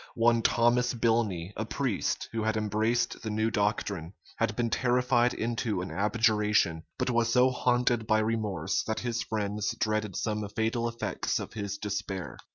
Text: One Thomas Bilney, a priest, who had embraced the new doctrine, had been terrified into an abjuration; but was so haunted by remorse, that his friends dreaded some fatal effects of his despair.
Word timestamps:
One 0.15 0.41
Thomas 0.41 0.95
Bilney, 0.95 1.53
a 1.55 1.63
priest, 1.63 2.27
who 2.31 2.41
had 2.41 2.57
embraced 2.57 3.21
the 3.21 3.29
new 3.29 3.51
doctrine, 3.51 4.13
had 4.37 4.55
been 4.55 4.71
terrified 4.71 5.31
into 5.31 5.79
an 5.83 5.91
abjuration; 5.91 6.81
but 6.97 7.11
was 7.11 7.31
so 7.31 7.51
haunted 7.51 8.07
by 8.07 8.17
remorse, 8.17 8.81
that 8.87 9.01
his 9.01 9.21
friends 9.21 9.75
dreaded 9.79 10.15
some 10.15 10.49
fatal 10.55 10.89
effects 10.89 11.37
of 11.37 11.53
his 11.53 11.77
despair. 11.77 12.39